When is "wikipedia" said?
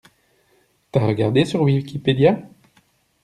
1.61-2.39